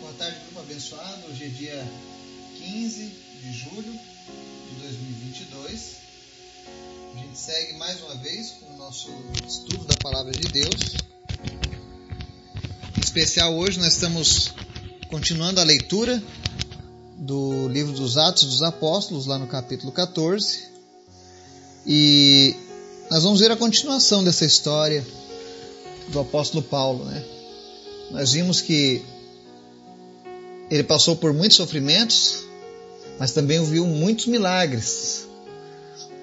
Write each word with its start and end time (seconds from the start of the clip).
Boa 0.00 0.12
tarde, 0.18 0.36
grupo 0.44 0.60
abençoado. 0.60 1.26
Hoje 1.28 1.44
é 1.44 1.48
dia 1.48 1.92
15 2.58 3.12
de 3.42 3.52
julho 3.52 3.92
de 3.92 4.80
2022. 4.80 5.96
A 7.14 7.18
gente 7.18 7.38
segue 7.38 7.72
mais 7.74 8.00
uma 8.02 8.14
vez 8.16 8.50
com 8.50 8.66
o 8.74 8.76
nosso 8.76 9.10
estudo 9.46 9.84
da 9.84 9.96
Palavra 9.96 10.32
de 10.32 10.48
Deus. 10.48 10.94
Em 12.96 13.00
especial, 13.00 13.56
hoje 13.56 13.78
nós 13.78 13.94
estamos 13.94 14.52
continuando 15.08 15.60
a 15.60 15.64
leitura 15.64 16.22
do 17.16 17.68
livro 17.68 17.92
dos 17.92 18.16
Atos 18.16 18.44
dos 18.44 18.62
Apóstolos, 18.62 19.26
lá 19.26 19.38
no 19.38 19.46
capítulo 19.46 19.90
14. 19.92 20.68
E 21.86 22.54
nós 23.10 23.22
vamos 23.22 23.40
ver 23.40 23.50
a 23.50 23.56
continuação 23.56 24.22
dessa 24.22 24.44
história 24.44 25.04
do 26.08 26.20
apóstolo 26.20 26.62
Paulo, 26.62 27.04
né? 27.04 27.24
Nós 28.10 28.32
vimos 28.32 28.60
que 28.60 29.04
ele 30.70 30.84
passou 30.84 31.16
por 31.16 31.32
muitos 31.32 31.56
sofrimentos, 31.56 32.44
mas 33.18 33.32
também 33.32 33.62
viu 33.64 33.86
muitos 33.86 34.26
milagres 34.26 35.26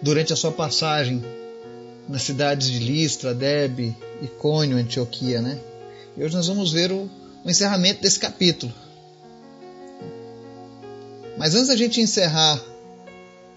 durante 0.01 0.31
a 0.31 0.35
sua 0.35 0.51
passagem 0.51 1.23
nas 2.07 2.21
cidades 2.21 2.69
de 2.69 2.79
Listra, 2.79 3.33
Derbe, 3.33 3.95
Icônio, 4.21 4.77
Antioquia, 4.77 5.41
né? 5.41 5.59
E 6.15 6.23
hoje 6.23 6.35
nós 6.35 6.47
vamos 6.47 6.71
ver 6.71 6.91
o, 6.91 7.09
o 7.43 7.49
encerramento 7.49 8.01
desse 8.01 8.17
capítulo. 8.17 8.73
Mas 11.37 11.53
antes 11.53 11.67
da 11.67 11.75
gente 11.75 11.99
encerrar 11.99 12.59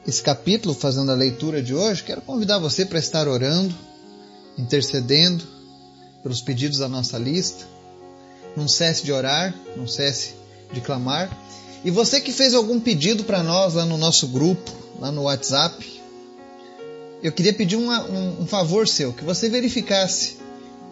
esse 0.07 0.23
capítulo, 0.23 0.75
fazendo 0.75 1.13
a 1.13 1.15
leitura 1.15 1.63
de 1.63 1.75
hoje, 1.75 2.03
quero 2.03 2.21
convidar 2.21 2.59
você 2.59 2.85
para 2.85 2.99
estar 2.99 3.29
orando, 3.29 3.75
intercedendo 4.59 5.47
pelos 6.23 6.43
pedidos 6.43 6.79
da 6.79 6.89
nossa 6.89 7.17
lista. 7.17 7.65
Não 8.57 8.67
cesse 8.67 9.05
de 9.05 9.13
orar, 9.13 9.55
não 9.77 9.87
cesse 9.87 10.40
de 10.73 10.81
clamar. 10.81 11.31
E 11.85 11.91
você 11.91 12.21
que 12.21 12.33
fez 12.33 12.55
algum 12.55 12.79
pedido 12.79 13.25
para 13.25 13.43
nós 13.43 13.75
lá 13.75 13.85
no 13.87 13.97
nosso 13.97 14.29
grupo, 14.29 14.71
lá 14.99 15.11
no 15.11 15.23
WhatsApp, 15.23 16.01
eu 17.23 17.33
queria 17.33 17.53
pedir 17.53 17.77
uma, 17.77 18.03
um, 18.05 18.43
um 18.43 18.47
favor 18.47 18.87
seu, 18.87 19.13
que 19.13 19.25
você 19.25 19.49
verificasse 19.49 20.37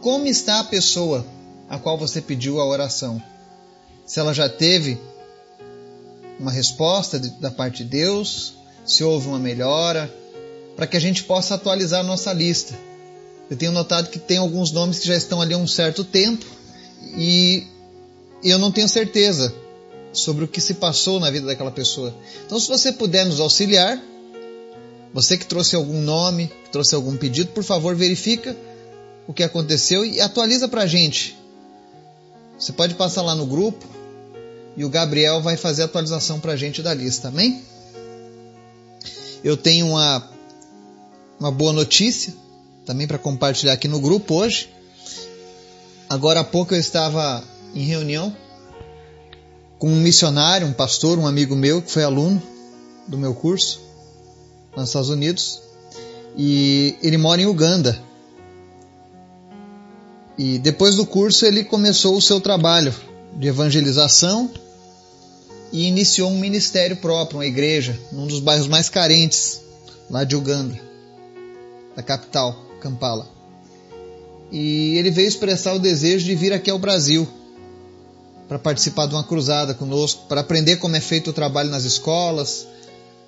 como 0.01 0.27
está 0.27 0.61
a 0.61 0.65
pessoa 0.65 1.27
a 1.69 1.79
qual 1.79 1.99
você 1.99 2.21
pediu 2.21 2.61
a 2.61 2.67
oração. 2.67 3.23
Se 4.07 4.19
ela 4.19 4.33
já 4.33 4.49
teve 4.49 4.99
uma 6.41 6.51
resposta 6.51 7.19
de, 7.19 7.31
da 7.41 7.51
parte 7.51 7.85
de 7.85 7.91
Deus, 7.91 8.55
se 8.87 9.05
houve 9.05 9.29
uma 9.29 9.39
melhora, 9.39 10.13
para 10.77 10.87
que 10.87 10.97
a 10.97 11.01
gente 11.01 11.25
possa 11.25 11.57
atualizar 11.57 12.01
a 12.01 12.05
nossa 12.05 12.33
lista. 12.33 12.75
Eu 13.51 13.57
tenho 13.57 13.73
notado 13.73 14.09
que 14.09 14.19
tem 14.19 14.39
alguns 14.39 14.71
nomes 14.71 14.99
que 14.99 15.09
já 15.09 15.17
estão 15.17 15.41
ali 15.41 15.53
há 15.53 15.59
um 15.59 15.67
certo 15.67 16.05
tempo 16.05 16.47
e 17.17 17.67
eu 18.45 18.59
não 18.59 18.71
tenho 18.71 18.89
certeza 18.89 19.53
sobre 20.13 20.45
o 20.45 20.49
que 20.49 20.61
se 20.61 20.75
passou 20.75 21.21
na 21.21 21.31
vida 21.31 21.47
daquela 21.47 21.71
pessoa. 21.71 22.15
Então, 22.47 22.59
se 22.59 22.69
você 22.69 22.93
puder 22.93 23.27
nos 23.27 23.41
auxiliar, 23.41 24.01
você 25.13 25.37
que 25.37 25.47
trouxe 25.47 25.77
algum 25.77 26.01
nome, 26.01 26.49
que 26.65 26.71
trouxe 26.71 26.95
algum 26.95 27.17
pedido, 27.17 27.51
por 27.53 27.65
favor, 27.65 27.95
verifica 27.95 28.57
o 29.27 29.33
que 29.33 29.43
aconteceu 29.43 30.05
e 30.05 30.21
atualiza 30.21 30.69
para 30.69 30.83
a 30.83 30.87
gente. 30.87 31.37
Você 32.59 32.73
pode 32.73 32.95
passar 32.95 33.23
lá 33.23 33.35
no 33.35 33.47
grupo 33.47 33.87
e 34.77 34.85
o 34.85 34.89
Gabriel 34.89 35.41
vai 35.41 35.57
fazer 35.57 35.83
a 35.83 35.85
atualização 35.85 36.41
para 36.41 36.53
a 36.53 36.57
gente 36.57 36.83
da 36.83 36.95
lista, 36.95 37.29
amém? 37.29 37.63
Eu 39.45 39.57
tenho 39.57 39.87
uma, 39.87 40.29
uma 41.39 41.51
boa 41.51 41.73
notícia 41.73 42.35
também 42.85 43.07
para 43.07 43.19
compartilhar 43.19 43.75
aqui 43.75 43.87
no 43.87 44.01
grupo 44.01 44.35
hoje. 44.35 44.69
Agora 46.09 46.41
há 46.41 46.45
pouco 46.45 46.75
eu 46.75 46.81
estava 46.81 47.45
em 47.75 47.85
reunião 47.85 48.35
com 49.79 49.89
um 49.89 50.01
missionário, 50.01 50.67
um 50.67 50.73
pastor, 50.73 51.19
um 51.19 51.27
amigo 51.27 51.55
meu 51.55 51.81
que 51.81 51.91
foi 51.91 52.03
aluno 52.03 52.43
do 53.07 53.17
meu 53.17 53.35
curso 53.35 53.81
nos 54.77 54.89
Estados 54.89 55.09
Unidos 55.09 55.61
e 56.37 56.97
ele 57.03 57.17
mora 57.17 57.41
em 57.41 57.47
Uganda. 57.47 58.01
E 60.37 60.59
depois 60.59 60.97
do 60.97 61.07
curso 61.07 61.47
ele 61.47 61.65
começou 61.65 62.17
o 62.17 62.23
seu 62.23 62.41
trabalho 62.41 62.95
de 63.35 63.49
evangelização 63.49 64.51
e 65.73 65.87
iniciou 65.87 66.31
um 66.31 66.39
ministério 66.39 66.97
próprio, 66.97 67.39
uma 67.39 67.47
igreja, 67.47 67.99
num 68.13 68.27
dos 68.27 68.41
bairros 68.41 68.69
mais 68.69 68.89
carentes 68.89 69.61
lá 70.11 70.25
de 70.25 70.35
Uganda, 70.35 70.79
da 71.95 72.03
capital, 72.03 72.57
Kampala. 72.81 73.29
E 74.51 74.97
ele 74.97 75.11
veio 75.11 75.29
expressar 75.29 75.75
o 75.75 75.79
desejo 75.79 76.25
de 76.25 76.35
vir 76.35 76.53
aqui 76.53 76.71
ao 76.71 76.79
Brasil 76.79 77.29
para 78.49 78.59
participar 78.59 79.07
de 79.07 79.15
uma 79.15 79.23
cruzada 79.23 79.75
conosco, 79.75 80.27
para 80.27 80.41
aprender 80.41 80.77
como 80.77 80.97
é 80.97 81.01
feito 81.01 81.31
o 81.31 81.33
trabalho 81.33 81.71
nas 81.71 81.85
escolas, 81.85 82.67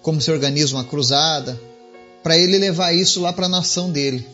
como 0.00 0.20
se 0.20 0.30
organiza 0.30 0.74
uma 0.74 0.84
cruzada, 0.84 1.60
para 2.22 2.38
ele 2.38 2.56
levar 2.58 2.92
isso 2.92 3.20
lá 3.20 3.32
para 3.32 3.46
a 3.46 3.48
nação 3.48 3.90
dele. 3.90 4.26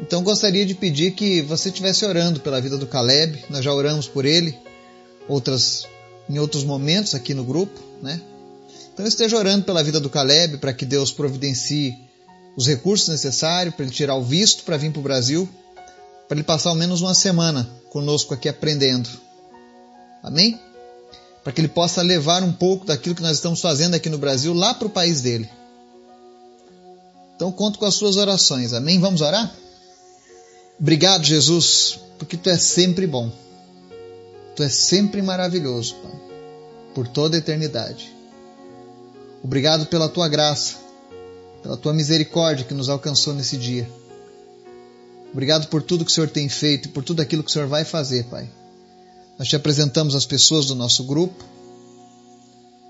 Então 0.00 0.22
gostaria 0.22 0.64
de 0.64 0.74
pedir 0.74 1.12
que 1.12 1.42
você 1.42 1.68
estivesse 1.68 2.04
orando 2.06 2.40
pela 2.40 2.60
vida 2.60 2.78
do 2.78 2.86
Caleb, 2.86 3.44
nós 3.50 3.64
já 3.64 3.72
oramos 3.72 4.06
por 4.08 4.24
ele, 4.24 4.56
outras 5.28 5.86
em 6.28 6.38
outros 6.38 6.62
momentos 6.62 7.14
aqui 7.14 7.32
no 7.32 7.42
grupo, 7.42 7.80
né? 8.02 8.20
Então 8.92 9.06
esteja 9.06 9.36
orando 9.36 9.64
pela 9.64 9.82
vida 9.82 9.98
do 9.98 10.10
Caleb 10.10 10.58
para 10.58 10.72
que 10.72 10.84
Deus 10.84 11.10
providencie 11.10 11.96
os 12.56 12.66
recursos 12.66 13.08
necessários 13.08 13.74
para 13.74 13.84
ele 13.84 13.94
tirar 13.94 14.16
o 14.16 14.22
visto 14.22 14.64
para 14.64 14.76
vir 14.76 14.90
para 14.90 15.00
o 15.00 15.02
Brasil, 15.02 15.48
para 16.28 16.36
ele 16.36 16.44
passar 16.44 16.68
ao 16.68 16.76
menos 16.76 17.00
uma 17.00 17.14
semana 17.14 17.68
conosco 17.88 18.34
aqui 18.34 18.48
aprendendo. 18.48 19.08
Amém? 20.22 20.60
Para 21.42 21.52
que 21.52 21.60
ele 21.60 21.68
possa 21.68 22.02
levar 22.02 22.42
um 22.42 22.52
pouco 22.52 22.84
daquilo 22.84 23.14
que 23.14 23.22
nós 23.22 23.36
estamos 23.36 23.60
fazendo 23.60 23.94
aqui 23.94 24.10
no 24.10 24.18
Brasil 24.18 24.52
lá 24.52 24.74
para 24.74 24.86
o 24.86 24.90
país 24.90 25.22
dele. 25.22 25.48
Então 27.34 27.50
conto 27.50 27.78
com 27.78 27.86
as 27.86 27.94
suas 27.94 28.16
orações. 28.16 28.74
Amém? 28.74 29.00
Vamos 29.00 29.22
orar? 29.22 29.50
Obrigado, 30.78 31.24
Jesus, 31.24 31.98
porque 32.18 32.36
tu 32.36 32.50
és 32.50 32.60
sempre 32.60 33.06
bom. 33.06 33.32
Tu 34.54 34.62
és 34.62 34.74
sempre 34.74 35.22
maravilhoso, 35.22 35.94
Pai, 35.96 36.20
por 36.94 37.08
toda 37.08 37.36
a 37.36 37.38
eternidade. 37.38 38.12
Obrigado 39.42 39.86
pela 39.86 40.08
tua 40.08 40.28
graça, 40.28 40.76
pela 41.62 41.76
tua 41.76 41.92
misericórdia 41.92 42.66
que 42.66 42.74
nos 42.74 42.88
alcançou 42.88 43.32
nesse 43.34 43.56
dia. 43.56 43.88
Obrigado 45.32 45.68
por 45.68 45.82
tudo 45.82 46.04
que 46.04 46.10
o 46.10 46.14
Senhor 46.14 46.28
tem 46.28 46.48
feito 46.48 46.88
e 46.88 46.92
por 46.92 47.04
tudo 47.04 47.20
aquilo 47.20 47.42
que 47.42 47.50
o 47.50 47.52
Senhor 47.52 47.68
vai 47.68 47.84
fazer, 47.84 48.24
Pai. 48.24 48.48
Nós 49.38 49.48
te 49.48 49.56
apresentamos 49.56 50.14
as 50.14 50.26
pessoas 50.26 50.66
do 50.66 50.74
nosso 50.74 51.04
grupo. 51.04 51.44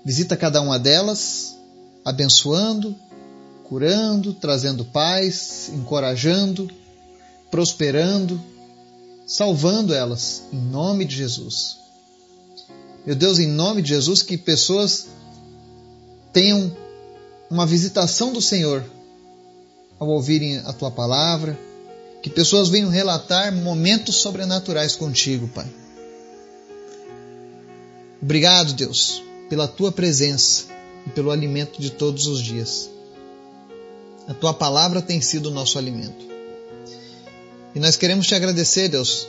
Visita 0.05 0.37
cada 0.37 0.61
uma 0.61 0.79
delas, 0.79 1.55
abençoando, 2.03 2.95
curando, 3.65 4.33
trazendo 4.33 4.85
paz, 4.85 5.69
encorajando, 5.73 6.69
prosperando 7.51 8.41
salvando 9.29 9.93
elas, 9.93 10.41
em 10.51 10.57
nome 10.57 11.05
de 11.05 11.15
Jesus. 11.15 11.77
Meu 13.05 13.15
Deus, 13.15 13.37
em 13.37 13.47
nome 13.47 13.83
de 13.83 13.89
Jesus, 13.89 14.23
que 14.23 14.35
pessoas 14.35 15.05
tenham 16.33 16.75
uma 17.47 17.63
visitação 17.63 18.33
do 18.33 18.41
Senhor 18.41 18.83
ao 19.99 20.07
ouvirem 20.07 20.57
a 20.57 20.73
tua 20.73 20.89
palavra, 20.89 21.57
que 22.21 22.29
pessoas 22.29 22.69
venham 22.69 22.89
relatar 22.89 23.53
momentos 23.53 24.15
sobrenaturais 24.15 24.95
contigo, 24.95 25.47
Pai. 25.47 25.67
Obrigado, 28.21 28.73
Deus, 28.73 29.23
pela 29.49 29.67
tua 29.67 29.91
presença 29.91 30.65
e 31.07 31.09
pelo 31.09 31.31
alimento 31.31 31.81
de 31.81 31.89
todos 31.89 32.27
os 32.27 32.41
dias. 32.41 32.89
A 34.27 34.33
tua 34.33 34.53
palavra 34.53 35.01
tem 35.01 35.21
sido 35.21 35.47
o 35.47 35.53
nosso 35.53 35.77
alimento. 35.77 36.27
E 37.73 37.79
nós 37.79 37.95
queremos 37.95 38.27
te 38.27 38.35
agradecer, 38.35 38.89
Deus, 38.89 39.27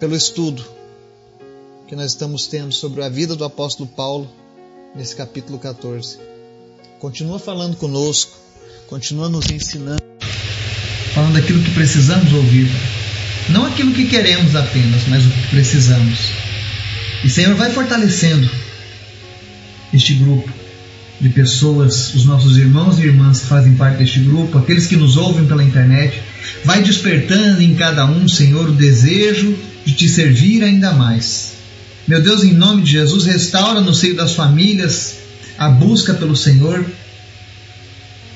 pelo 0.00 0.16
estudo 0.16 0.64
que 1.86 1.96
nós 1.96 2.12
estamos 2.12 2.46
tendo 2.46 2.72
sobre 2.72 3.02
a 3.02 3.08
vida 3.08 3.34
do 3.34 3.44
apóstolo 3.44 3.88
Paulo 3.88 4.28
nesse 4.94 5.14
capítulo 5.14 5.58
14. 5.58 6.18
Continua 6.98 7.38
falando 7.38 7.76
conosco, 7.76 8.36
continua 8.88 9.28
nos 9.28 9.50
ensinando, 9.50 10.02
aquilo 11.38 11.62
que 11.62 11.70
precisamos 11.70 12.32
ouvir. 12.32 12.68
Não 13.48 13.66
aquilo 13.66 13.92
que 13.92 14.06
queremos 14.06 14.54
apenas, 14.54 15.02
mas 15.08 15.24
o 15.24 15.30
que 15.30 15.48
precisamos. 15.48 16.18
E 17.24 17.30
Senhor, 17.30 17.54
vai 17.54 17.70
fortalecendo 17.70 18.48
este 19.92 20.14
grupo 20.14 20.48
de 21.20 21.28
pessoas, 21.30 22.14
os 22.14 22.24
nossos 22.24 22.56
irmãos 22.56 22.98
e 22.98 23.02
irmãs 23.02 23.40
que 23.40 23.46
fazem 23.46 23.74
parte 23.74 23.98
deste 23.98 24.20
grupo, 24.20 24.58
aqueles 24.58 24.86
que 24.86 24.96
nos 24.96 25.16
ouvem 25.16 25.46
pela 25.46 25.64
internet, 25.64 26.22
vai 26.64 26.82
despertando 26.82 27.60
em 27.60 27.74
cada 27.74 28.06
um, 28.06 28.28
Senhor, 28.28 28.68
o 28.68 28.72
desejo 28.72 29.56
de 29.84 29.94
te 29.94 30.08
servir 30.08 30.62
ainda 30.62 30.92
mais. 30.92 31.54
Meu 32.06 32.22
Deus, 32.22 32.44
em 32.44 32.52
nome 32.52 32.82
de 32.82 32.92
Jesus, 32.92 33.26
restaura 33.26 33.80
no 33.80 33.94
seio 33.94 34.14
das 34.14 34.34
famílias 34.34 35.16
a 35.58 35.68
busca 35.68 36.14
pelo 36.14 36.36
Senhor, 36.36 36.84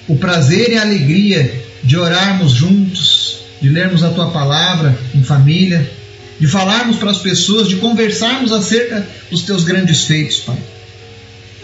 o 0.09 0.17
prazer 0.17 0.73
e 0.73 0.77
a 0.77 0.83
alegria 0.83 1.62
de 1.83 1.97
orarmos 1.97 2.53
juntos, 2.53 3.39
de 3.61 3.69
lermos 3.69 4.03
a 4.03 4.11
tua 4.11 4.31
palavra 4.31 4.99
em 5.15 5.23
família, 5.23 5.91
de 6.39 6.47
falarmos 6.47 6.97
para 6.97 7.11
as 7.11 7.19
pessoas, 7.19 7.69
de 7.69 7.77
conversarmos 7.77 8.53
acerca 8.53 9.07
dos 9.31 9.43
teus 9.43 9.65
grandes 9.65 10.05
feitos, 10.05 10.39
Pai. 10.39 10.59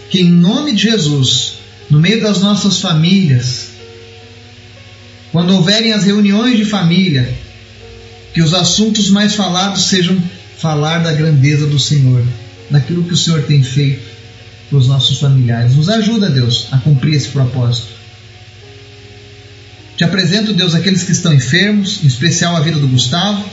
Que 0.09 0.21
em 0.21 0.29
nome 0.29 0.73
de 0.73 0.83
Jesus, 0.83 1.55
no 1.89 1.99
meio 1.99 2.21
das 2.21 2.39
nossas 2.39 2.79
famílias, 2.79 3.69
quando 5.31 5.53
houverem 5.53 5.91
as 5.91 6.03
reuniões 6.03 6.57
de 6.57 6.65
família, 6.65 7.31
que 8.33 8.41
os 8.41 8.53
assuntos 8.53 9.09
mais 9.09 9.35
falados 9.35 9.83
sejam 9.83 10.17
falar 10.57 10.99
da 10.99 11.13
grandeza 11.13 11.67
do 11.67 11.79
Senhor, 11.79 12.23
daquilo 12.69 13.03
que 13.03 13.13
o 13.13 13.17
Senhor 13.17 13.43
tem 13.43 13.63
feito 13.63 14.07
para 14.69 14.77
os 14.77 14.87
nossos 14.87 15.19
familiares. 15.19 15.75
Nos 15.75 15.89
ajuda, 15.89 16.29
Deus, 16.29 16.67
a 16.71 16.77
cumprir 16.77 17.15
esse 17.15 17.29
propósito. 17.29 17.98
Te 19.99 20.05
apresento, 20.05 20.53
Deus, 20.53 20.73
aqueles 20.73 21.03
que 21.03 21.11
estão 21.11 21.33
enfermos, 21.33 21.99
em 22.01 22.07
especial 22.07 22.55
a 22.55 22.61
vida 22.61 22.79
do 22.79 22.87
Gustavo. 22.87 23.43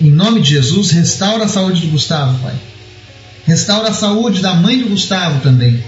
Em 0.00 0.10
nome 0.10 0.40
de 0.40 0.52
Jesus, 0.52 0.90
restaura 0.90 1.44
a 1.44 1.48
saúde 1.48 1.82
do 1.82 1.88
Gustavo, 1.88 2.38
Pai. 2.38 2.54
Restaura 3.44 3.90
a 3.90 3.92
saúde 3.92 4.40
da 4.40 4.54
mãe 4.54 4.78
do 4.78 4.88
Gustavo 4.88 5.42
também. 5.42 5.84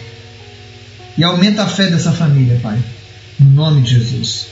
E 1.17 1.25
aumenta 1.25 1.63
a 1.63 1.67
fé 1.67 1.87
dessa 1.87 2.13
família, 2.13 2.61
Pai. 2.63 2.79
Em 3.41 3.45
nome 3.47 3.81
de 3.81 3.93
Jesus. 3.93 4.49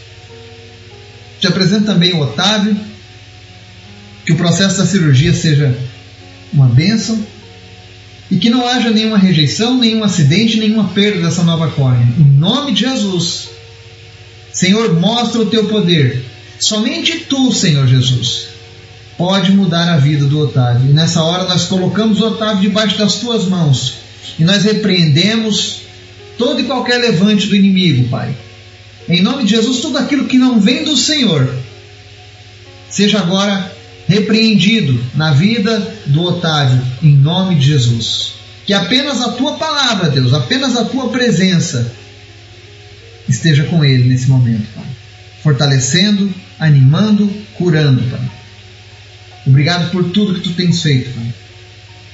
Te 1.39 1.47
apresento 1.47 1.85
também 1.85 2.15
o 2.15 2.21
Otávio. 2.21 2.75
Que 4.25 4.33
o 4.33 4.39
processo 4.39 4.79
da 4.79 4.87
cirurgia 4.87 5.35
seja 5.35 5.77
uma 6.51 6.67
bênção 6.67 7.23
e 8.31 8.39
que 8.39 8.49
não 8.49 8.67
haja 8.67 8.89
nenhuma 8.89 9.19
rejeição, 9.19 9.77
nenhum 9.77 10.03
acidente, 10.03 10.59
nenhuma 10.59 10.89
perda 10.89 11.21
dessa 11.21 11.43
nova 11.43 11.69
córnea. 11.73 12.09
Em 12.19 12.25
nome 12.25 12.73
de 12.73 12.81
Jesus. 12.81 13.58
Senhor, 14.59 14.99
mostra 14.99 15.41
o 15.41 15.47
teu 15.47 15.69
poder. 15.69 16.25
Somente 16.59 17.21
tu, 17.21 17.53
Senhor 17.53 17.87
Jesus, 17.87 18.49
pode 19.17 19.53
mudar 19.53 19.89
a 19.89 19.99
vida 19.99 20.27
do 20.27 20.41
Otávio. 20.41 20.91
E 20.91 20.93
nessa 20.93 21.23
hora 21.23 21.45
nós 21.45 21.67
colocamos 21.67 22.21
o 22.21 22.27
Otávio 22.27 22.63
debaixo 22.63 22.99
das 22.99 23.21
tuas 23.21 23.45
mãos 23.45 23.99
e 24.37 24.43
nós 24.43 24.65
repreendemos 24.65 25.83
todo 26.37 26.61
e 26.61 26.65
qualquer 26.65 26.99
levante 26.99 27.47
do 27.47 27.55
inimigo, 27.55 28.09
Pai. 28.09 28.35
Em 29.09 29.23
nome 29.23 29.45
de 29.45 29.51
Jesus, 29.51 29.79
tudo 29.79 29.97
aquilo 29.97 30.27
que 30.27 30.39
não 30.39 30.59
vem 30.59 30.83
do 30.83 30.97
Senhor, 30.97 31.55
seja 32.91 33.21
agora 33.21 33.73
repreendido 34.09 35.01
na 35.15 35.35
vida 35.35 35.95
do 36.07 36.25
Otávio, 36.25 36.83
em 37.01 37.15
nome 37.15 37.55
de 37.55 37.67
Jesus. 37.67 38.33
Que 38.67 38.75
apenas 38.75 39.23
a 39.23 39.31
tua 39.31 39.53
palavra, 39.53 40.11
Deus, 40.11 40.35
apenas 40.35 40.77
a 40.77 40.85
tua 40.85 41.11
presença 41.11 41.93
esteja 43.29 43.65
com 43.65 43.85
ele 43.85 44.09
nesse 44.09 44.29
momento, 44.29 44.67
Pai. 44.75 44.85
Fortalecendo, 45.43 46.33
animando, 46.59 47.29
curando, 47.55 48.03
Pai. 48.11 48.31
Obrigado 49.47 49.91
por 49.91 50.11
tudo 50.11 50.35
que 50.35 50.41
tu 50.41 50.55
tens 50.55 50.83
feito, 50.83 51.11
Pai. 51.15 51.35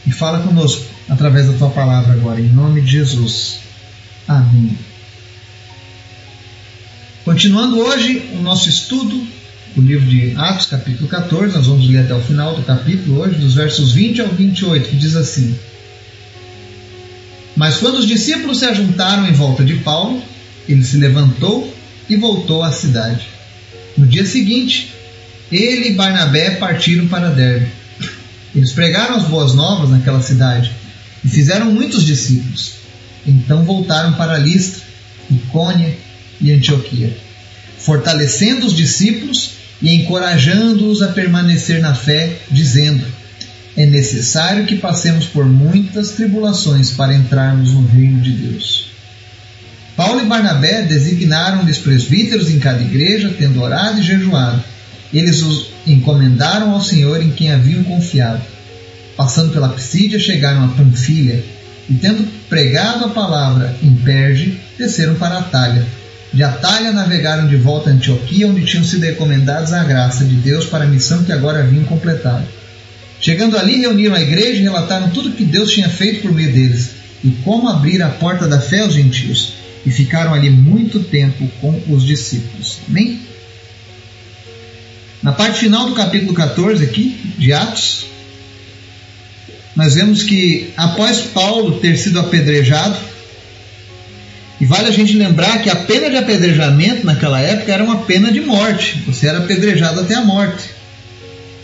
E 0.07 0.13
fala 0.13 0.41
conosco 0.41 0.85
através 1.09 1.47
da 1.47 1.55
tua 1.55 1.71
palavra 1.71 2.13
agora, 2.13 2.41
em 2.41 2.49
nome 2.49 2.81
de 2.81 2.93
Jesus. 2.93 3.61
Amém. 4.29 4.79
Continuando 7.25 7.79
hoje 7.79 8.31
o 8.35 8.43
nosso 8.43 8.69
estudo 8.69 9.27
o 9.77 9.81
livro 9.81 10.07
de 10.07 10.35
Atos, 10.37 10.67
capítulo 10.67 11.09
14, 11.09 11.57
nós 11.57 11.67
vamos 11.67 11.89
ler 11.89 11.99
até 11.99 12.15
o 12.15 12.21
final 12.21 12.55
do 12.55 12.63
capítulo 12.63 13.21
hoje, 13.21 13.39
dos 13.39 13.55
versos 13.55 13.93
20 13.93 14.21
ao 14.21 14.29
28, 14.29 14.89
que 14.89 14.97
diz 14.97 15.17
assim: 15.17 15.59
Mas 17.57 17.79
quando 17.79 17.97
os 17.97 18.07
discípulos 18.07 18.61
se 18.61 18.67
ajuntaram 18.67 19.27
em 19.27 19.33
volta 19.33 19.65
de 19.65 19.75
Paulo, 19.77 20.23
ele 20.69 20.85
se 20.85 20.97
levantou 20.97 21.75
e 22.09 22.17
voltou 22.17 22.63
à 22.63 22.73
cidade. 22.73 23.27
No 23.97 24.07
dia 24.07 24.25
seguinte, 24.25 24.93
ele 25.51 25.91
e 25.91 25.95
Barnabé 25.95 26.51
partiram 26.53 27.07
para 27.07 27.31
Derbe. 27.31 27.69
Eles 28.55 28.73
pregaram 28.73 29.17
as 29.17 29.25
boas 29.25 29.55
novas 29.55 29.91
naquela 29.91 30.21
cidade 30.21 30.73
e 31.25 31.29
fizeram 31.29 31.71
muitos 31.71 32.05
discípulos. 32.05 32.75
Então 33.27 33.65
voltaram 33.65 34.15
para 34.15 34.39
Listra, 34.39 34.83
Icônia 35.31 35.97
e 36.41 36.53
Antioquia, 36.53 37.17
fortalecendo 37.79 38.67
os 38.67 38.75
discípulos 38.75 39.53
e 39.81 39.95
encorajando-os 39.95 41.03
a 41.03 41.09
permanecer 41.09 41.81
na 41.81 41.95
fé, 41.95 42.39
dizendo: 42.51 43.05
É 43.77 43.87
necessário 43.87 44.67
que 44.67 44.77
passemos 44.77 45.27
por 45.27 45.47
muitas 45.47 46.13
tribulações 46.13 46.91
para 46.91 47.15
entrarmos 47.15 47.73
no 47.73 47.87
reino 47.87 48.21
de 48.21 48.33
Deus. 48.33 48.94
Paulo 49.97 50.23
e 50.23 50.27
Barnabé 50.27 50.83
designaram-lhes 50.83 51.79
presbíteros 51.79 52.51
em 52.51 52.59
cada 52.59 52.83
igreja, 52.83 53.35
tendo 53.39 53.63
orado 53.63 54.01
e 54.01 54.03
jejuado. 54.03 54.63
Eles 55.13 55.43
os 55.43 55.69
encomendaram 55.87 56.73
ao 56.73 56.83
Senhor 56.83 57.23
em 57.23 57.31
quem 57.31 57.53
haviam 57.53 57.85
confiado. 57.85 58.43
Passando 59.17 59.53
pela 59.53 59.69
Psídia, 59.69 60.19
chegaram 60.19 60.65
a 60.65 60.69
Panfilha 60.69 61.45
e, 61.89 61.95
tendo 61.95 62.27
pregado 62.49 63.05
a 63.05 63.11
palavra 63.11 63.77
em 63.83 63.95
Perge, 63.95 64.59
desceram 64.77 65.15
para 65.15 65.39
Atalha 65.39 65.87
de 66.35 66.43
Atalha 66.43 66.93
navegaram 66.93 67.47
de 67.47 67.57
volta 67.57 67.91
a 67.91 67.93
Antioquia, 67.93 68.49
onde 68.49 68.65
tinham 68.65 68.83
sido 68.83 69.05
recomendados 69.05 69.73
à 69.73 69.85
graça 69.85 70.25
de 70.25 70.35
Deus 70.35 70.67
para 70.67 70.83
a 70.83 70.89
missão 70.89 71.23
que 71.23 71.31
agora 71.31 71.61
haviam 71.61 71.85
completado. 71.85 72.45
Chegando 73.21 73.57
ali, 73.57 73.79
reuniram 73.79 74.17
a 74.17 74.21
igreja 74.21 74.59
e 74.59 74.63
relataram 74.63 75.11
tudo 75.11 75.31
que 75.31 75.45
Deus 75.45 75.71
tinha 75.71 75.89
feito 75.89 76.23
por 76.23 76.33
meio 76.33 76.53
deles 76.53 76.91
e 77.23 77.31
como 77.45 77.69
abrir 77.69 78.03
a 78.03 78.09
porta 78.09 78.49
da 78.49 78.61
fé 78.61 78.81
aos 78.81 78.95
gentios. 78.95 79.53
E 79.85 79.91
ficaram 79.91 80.33
ali 80.33 80.51
muito 80.51 81.01
tempo 81.01 81.47
com 81.61 81.81
os 81.89 82.05
discípulos. 82.05 82.79
Amém? 82.89 83.21
Na 85.23 85.33
parte 85.33 85.61
final 85.61 85.87
do 85.89 85.95
capítulo 85.95 86.35
14 86.35 86.85
aqui, 86.85 87.17
de 87.39 87.53
Atos, 87.53 88.07
nós 89.75 89.95
vemos 89.95 90.23
que 90.23 90.73
após 90.77 91.21
Paulo 91.21 91.81
ter 91.81 91.97
sido 91.97 92.21
apedrejado, 92.21 92.97
e 94.61 94.67
vale 94.67 94.89
a 94.89 94.93
gente 94.93 95.17
lembrar 95.17 95.63
que 95.63 95.69
a 95.69 95.77
pena 95.77 96.09
de 96.09 96.17
apedrejamento 96.17 97.05
naquela 97.05 97.41
época 97.41 97.73
era 97.73 97.83
uma 97.83 98.03
pena 98.03 98.31
de 98.31 98.41
morte. 98.41 99.03
Você 99.07 99.27
era 99.27 99.39
apedrejado 99.39 100.01
até 100.01 100.15
a 100.15 100.23
morte. 100.23 100.71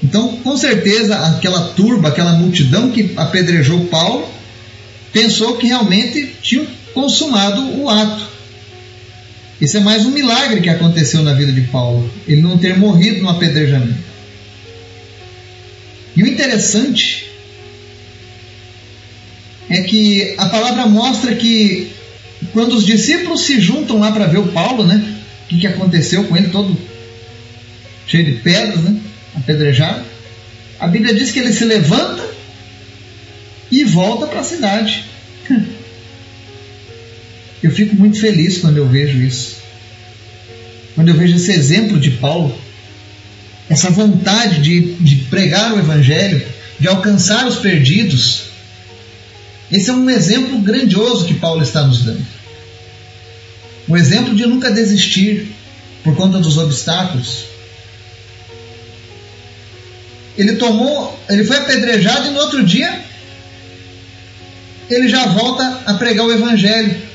Então, 0.03 0.39
com 0.39 0.57
certeza, 0.57 1.17
aquela 1.27 1.69
turba, 1.69 2.09
aquela 2.09 2.33
multidão 2.33 2.91
que 2.91 3.13
apedrejou 3.17 3.87
Paulo, 3.87 4.29
pensou 5.13 5.57
que 5.57 5.67
realmente 5.67 6.35
tinham 6.43 6.67
consumado 6.95 7.81
o 7.81 7.89
ato. 7.89 8.29
Esse 9.61 9.77
é 9.77 9.81
mais 9.81 10.07
um 10.07 10.11
milagre 10.11 10.61
que 10.61 10.71
aconteceu 10.71 11.23
na 11.23 11.35
vida 11.35 11.53
de 11.53 11.63
Paulo, 11.63 12.11
ele 12.27 12.41
não 12.41 12.57
ter 12.57 12.79
morrido 12.79 13.23
no 13.23 13.29
apedrejamento. 13.29 14.11
E 16.17 16.23
o 16.23 16.27
interessante 16.27 17.31
é 19.69 19.83
que 19.83 20.35
a 20.39 20.47
palavra 20.47 20.87
mostra 20.87 21.35
que 21.35 21.93
quando 22.53 22.75
os 22.75 22.85
discípulos 22.85 23.43
se 23.43 23.61
juntam 23.61 23.99
lá 23.99 24.11
para 24.11 24.27
ver 24.27 24.39
o 24.39 24.49
Paulo, 24.49 24.85
né? 24.85 25.17
O 25.45 25.49
que, 25.49 25.61
que 25.61 25.67
aconteceu 25.67 26.25
com 26.25 26.37
ele, 26.37 26.49
todo 26.49 26.77
cheio 28.07 28.25
de 28.25 28.33
pedras, 28.41 28.83
né? 28.83 28.99
Apedrejado. 29.37 30.05
A 30.79 30.89
Bíblia 30.89 31.15
diz 31.15 31.31
que 31.31 31.39
ele 31.39 31.53
se 31.53 31.65
levanta 31.65 32.27
e 33.71 33.85
volta 33.85 34.27
para 34.27 34.41
a 34.41 34.45
cidade. 34.45 35.05
Eu 37.63 37.71
fico 37.71 37.95
muito 37.95 38.19
feliz 38.19 38.59
quando 38.59 38.79
eu 38.79 38.89
vejo 38.89 39.19
isso. 39.19 39.57
Quando 40.95 41.09
eu 41.09 41.15
vejo 41.15 41.37
esse 41.37 41.53
exemplo 41.53 42.01
de 42.01 42.13
Paulo, 42.13 42.59
essa 43.69 43.91
vontade 43.91 44.61
de, 44.61 44.95
de 44.95 45.17
pregar 45.25 45.75
o 45.75 45.79
Evangelho, 45.79 46.45
de 46.79 46.89
alcançar 46.89 47.47
os 47.47 47.57
perdidos. 47.57 48.45
Esse 49.71 49.91
é 49.91 49.93
um 49.93 50.09
exemplo 50.09 50.59
grandioso 50.59 51.27
que 51.27 51.35
Paulo 51.35 51.63
está 51.63 51.87
nos 51.87 52.03
dando. 52.03 52.27
O 53.87 53.97
exemplo 53.97 54.35
de 54.35 54.47
nunca 54.47 54.71
desistir 54.71 55.53
por 56.03 56.17
conta 56.17 56.39
dos 56.39 56.57
obstáculos. 56.57 57.45
Ele 60.37 60.55
tomou, 60.57 61.19
ele 61.29 61.45
foi 61.45 61.59
apedrejado 61.59 62.29
e 62.29 62.31
no 62.31 62.41
outro 62.41 62.65
dia 62.65 63.01
ele 64.89 65.09
já 65.09 65.27
volta 65.27 65.83
a 65.87 65.95
pregar 65.95 66.27
o 66.27 66.33
evangelho 66.33 67.10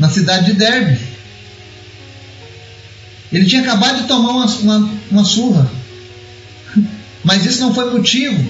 na 0.00 0.08
cidade 0.08 0.46
de 0.46 0.52
Derbe. 0.54 0.98
Ele 3.32 3.46
tinha 3.46 3.62
acabado 3.62 4.02
de 4.02 4.08
tomar 4.08 4.30
uma, 4.30 4.46
uma, 4.46 4.90
uma 5.10 5.24
surra, 5.24 5.70
mas 7.22 7.46
isso 7.46 7.60
não 7.60 7.72
foi 7.72 7.92
motivo 7.92 8.44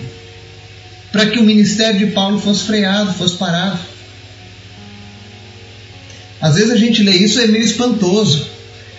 para 1.13 1.27
que 1.27 1.39
o 1.39 1.43
ministério 1.43 1.99
de 1.99 2.07
Paulo 2.13 2.41
fosse 2.41 2.63
freado, 2.63 3.13
fosse 3.13 3.37
parado. 3.37 3.79
Às 6.41 6.55
vezes 6.55 6.71
a 6.71 6.77
gente 6.77 7.03
lê 7.03 7.17
isso 7.17 7.41
é 7.41 7.49
meio 7.49 7.65
espantoso. 7.65 8.49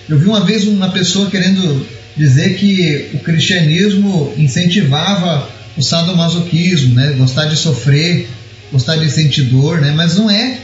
Eu 0.08 0.20
vi 0.20 0.25
uma 0.25 0.41
vez 0.41 0.67
uma 0.67 0.91
pessoa 0.91 1.31
querendo 1.31 1.88
dizer 2.15 2.55
que 2.58 3.10
o 3.13 3.20
cristianismo 3.20 4.34
incentivava 4.38 5.50
o 5.77 5.81
sadomasoquismo, 5.81 6.93
né? 6.93 7.13
gostar 7.13 7.46
de 7.46 7.55
sofrer, 7.55 8.27
gostar 8.72 8.98
de 8.98 9.10
sentir 9.10 9.43
dor, 9.43 9.79
né? 9.79 9.91
mas 9.91 10.17
não 10.17 10.29
é. 10.29 10.60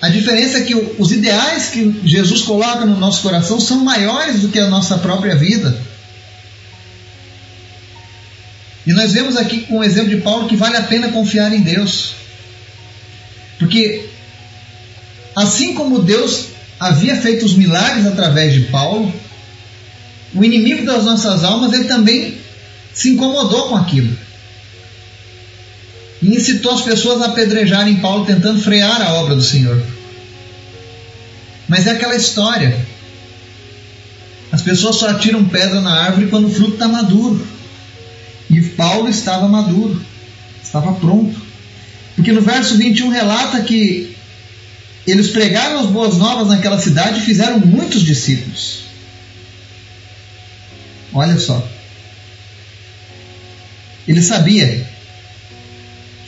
A 0.00 0.08
diferença 0.08 0.58
é 0.58 0.62
que 0.62 0.74
os 0.74 1.12
ideais 1.12 1.68
que 1.68 2.00
Jesus 2.04 2.42
coloca 2.42 2.86
no 2.86 2.96
nosso 2.96 3.22
coração 3.22 3.60
são 3.60 3.84
maiores 3.84 4.40
do 4.40 4.48
que 4.48 4.58
a 4.58 4.68
nossa 4.68 4.96
própria 4.98 5.36
vida. 5.36 5.76
E 8.86 8.92
nós 8.92 9.12
vemos 9.12 9.36
aqui 9.36 9.60
com 9.60 9.78
o 9.78 9.84
exemplo 9.84 10.08
de 10.08 10.22
Paulo 10.22 10.48
que 10.48 10.56
vale 10.56 10.76
a 10.76 10.82
pena 10.82 11.12
confiar 11.12 11.52
em 11.52 11.60
Deus. 11.60 12.14
Porque 13.58 14.08
assim 15.36 15.74
como 15.74 16.00
Deus 16.00 16.46
havia 16.78 17.14
feito 17.16 17.44
os 17.44 17.54
milagres 17.54 18.06
através 18.06 18.54
de 18.54 18.60
Paulo, 18.62 19.12
o 20.34 20.42
inimigo 20.42 20.86
das 20.86 21.04
nossas 21.04 21.44
almas 21.44 21.74
ele 21.74 21.84
também 21.84 22.38
se 22.94 23.10
incomodou 23.10 23.68
com 23.68 23.76
aquilo. 23.76 24.16
E 26.22 26.28
incitou 26.34 26.72
as 26.72 26.82
pessoas 26.82 27.22
a 27.22 27.26
apedrejarem 27.26 27.96
Paulo 27.96 28.26
tentando 28.26 28.60
frear 28.60 29.00
a 29.00 29.14
obra 29.14 29.34
do 29.34 29.42
Senhor. 29.42 29.82
Mas 31.66 31.86
é 31.86 31.92
aquela 31.92 32.16
história. 32.16 32.86
As 34.52 34.60
pessoas 34.62 34.96
só 34.96 35.08
atiram 35.08 35.44
pedra 35.44 35.80
na 35.80 35.92
árvore 35.92 36.26
quando 36.26 36.48
o 36.48 36.52
fruto 36.52 36.74
está 36.74 36.88
maduro. 36.88 37.46
E 38.50 38.60
Paulo 38.60 39.08
estava 39.08 39.46
maduro, 39.46 40.04
estava 40.62 40.92
pronto. 40.94 41.40
Porque 42.16 42.32
no 42.32 42.42
verso 42.42 42.76
21 42.76 43.08
relata 43.08 43.62
que 43.62 44.16
eles 45.06 45.28
pregaram 45.28 45.80
as 45.80 45.86
boas 45.86 46.16
novas 46.16 46.48
naquela 46.48 46.78
cidade 46.78 47.20
e 47.20 47.24
fizeram 47.24 47.60
muitos 47.60 48.02
discípulos. 48.02 48.80
Olha 51.12 51.38
só. 51.38 51.66
Ele 54.06 54.20
sabia 54.20 54.89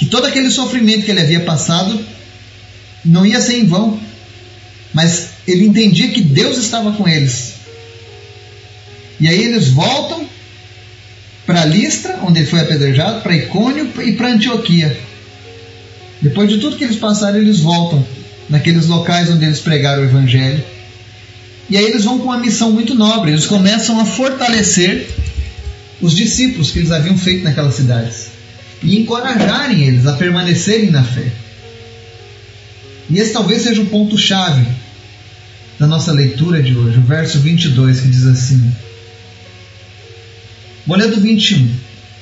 que 0.03 0.07
todo 0.07 0.27
aquele 0.27 0.51
sofrimento 0.51 1.05
que 1.05 1.13
ele 1.13 1.21
havia 1.21 1.39
passado 1.45 1.97
não 3.05 3.25
ia 3.25 3.41
ser 3.41 3.59
em 3.59 3.67
vão, 3.67 4.01
mas 4.93 5.29
ele 5.47 5.65
entendia 5.65 6.09
que 6.09 6.21
Deus 6.21 6.59
estava 6.59 6.91
com 6.91 7.07
eles. 7.07 7.55
E 9.21 9.29
aí 9.29 9.45
eles 9.45 9.69
voltam 9.69 10.27
para 11.47 11.65
Listra, 11.65 12.19
onde 12.25 12.41
ele 12.41 12.49
foi 12.49 12.59
apedrejado, 12.59 13.21
para 13.21 13.37
Icônio 13.37 13.93
e 14.05 14.11
para 14.15 14.33
Antioquia. 14.33 14.99
Depois 16.21 16.51
de 16.51 16.59
tudo 16.59 16.77
que 16.77 16.83
eles 16.83 16.97
passaram, 16.97 17.39
eles 17.39 17.61
voltam 17.61 18.05
naqueles 18.49 18.89
locais 18.89 19.31
onde 19.31 19.45
eles 19.45 19.61
pregaram 19.61 20.03
o 20.03 20.07
Evangelho. 20.07 20.65
E 21.71 21.77
aí 21.77 21.85
eles 21.85 22.03
vão 22.03 22.19
com 22.19 22.25
uma 22.25 22.39
missão 22.39 22.73
muito 22.73 22.93
nobre. 22.93 23.31
Eles 23.31 23.47
começam 23.47 24.01
a 24.01 24.05
fortalecer 24.05 25.09
os 26.01 26.13
discípulos 26.13 26.73
que 26.73 26.81
eles 26.81 26.91
haviam 26.91 27.17
feito 27.17 27.45
naquelas 27.45 27.77
cidades 27.77 28.32
e 28.83 28.99
encorajarem 28.99 29.85
eles 29.85 30.07
a 30.07 30.13
permanecerem 30.15 30.91
na 30.91 31.03
fé. 31.03 31.31
E 33.09 33.19
esse 33.19 33.33
talvez 33.33 33.63
seja 33.63 33.83
o 33.83 33.87
ponto-chave 33.87 34.67
da 35.79 35.87
nossa 35.87 36.13
leitura 36.13 36.63
de 36.63 36.77
hoje, 36.77 36.99
o 36.99 37.03
verso 37.03 37.39
22, 37.41 38.01
que 38.01 38.09
diz 38.09 38.27
assim: 38.27 38.73
Vou 40.87 40.97
ler 40.97 41.11
do 41.11 41.21
21 41.21 41.71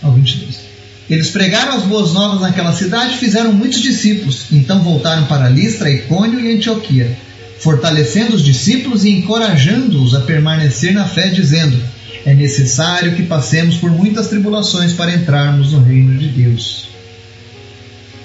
ao 0.03 0.13
22. 0.13 0.71
Eles 1.09 1.31
pregaram 1.31 1.77
as 1.77 1.83
boas 1.83 2.13
novas 2.13 2.41
naquela 2.41 2.73
cidade 2.73 3.15
e 3.15 3.19
fizeram 3.19 3.53
muitos 3.53 3.81
discípulos. 3.81 4.47
Então 4.53 4.83
voltaram 4.83 5.27
para 5.27 5.49
Listra, 5.49 5.91
Icônio 5.91 6.39
e 6.39 6.55
Antioquia, 6.55 7.17
fortalecendo 7.59 8.37
os 8.37 8.45
discípulos 8.45 9.05
e 9.05 9.11
encorajando-os 9.11 10.15
a 10.15 10.21
permanecer 10.21 10.93
na 10.93 11.07
fé, 11.07 11.29
dizendo: 11.29 11.77
É 12.25 12.35
necessário 12.35 13.15
que 13.15 13.23
passemos 13.23 13.77
por 13.77 13.91
muitas 13.91 14.29
tribulações 14.29 14.93
para 14.93 15.15
entrarmos 15.15 15.73
no 15.73 15.83
reino 15.83 16.19
de 16.19 16.29
Deus. 16.29 16.89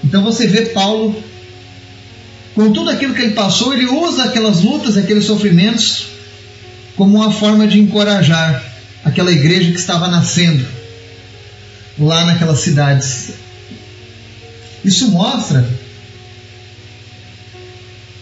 Então 0.04 0.22
você 0.24 0.46
vê 0.46 0.68
Paulo, 0.68 1.16
com 2.54 2.72
tudo 2.72 2.90
aquilo 2.90 3.14
que 3.14 3.22
ele 3.22 3.34
passou, 3.34 3.74
ele 3.74 3.86
usa 3.86 4.26
aquelas 4.26 4.62
lutas, 4.62 4.98
aqueles 4.98 5.26
sofrimentos, 5.26 6.08
como 6.96 7.18
uma 7.18 7.32
forma 7.32 7.68
de 7.68 7.80
encorajar 7.80 8.64
aquela 9.04 9.32
igreja 9.32 9.72
que 9.72 9.80
estava 9.80 10.08
nascendo 10.08 10.66
lá 11.98 12.26
naquelas 12.26 12.60
cidades. 12.60 13.32
Isso 14.84 15.10
mostra, 15.10 15.68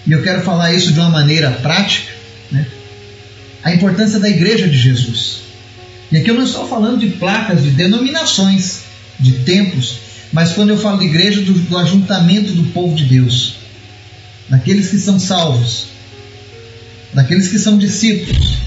e 0.05 0.11
eu 0.11 0.21
quero 0.21 0.41
falar 0.41 0.73
isso 0.73 0.93
de 0.93 0.99
uma 0.99 1.09
maneira 1.09 1.51
prática, 1.51 2.11
né, 2.51 2.65
a 3.63 3.73
importância 3.73 4.19
da 4.19 4.29
igreja 4.29 4.67
de 4.67 4.77
Jesus. 4.77 5.41
E 6.13 6.17
aqui 6.17 6.29
eu 6.29 6.35
não 6.35 6.43
estou 6.43 6.67
falando 6.67 6.99
de 6.99 7.07
placas, 7.07 7.63
de 7.63 7.71
denominações, 7.71 8.81
de 9.19 9.31
templos, 9.39 9.95
mas 10.31 10.53
quando 10.53 10.69
eu 10.69 10.77
falo 10.77 10.99
de 10.99 11.05
igreja, 11.05 11.41
do, 11.41 11.53
do 11.53 11.75
ajuntamento 11.75 12.51
do 12.53 12.65
povo 12.65 12.95
de 12.95 13.05
Deus, 13.05 13.55
daqueles 14.47 14.91
que 14.91 14.99
são 14.99 15.19
salvos, 15.19 15.87
daqueles 17.15 17.47
que 17.47 17.57
são 17.57 17.79
discípulos. 17.79 18.57